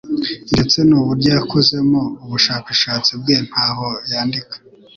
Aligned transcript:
ndetse 0.53 0.77
n'uburyo 0.89 1.29
yakozemo 1.37 1.99
ubushakashatsi 2.23 3.11
bwe 3.21 3.35
ntaho 3.47 3.87
yandika. 4.11 4.55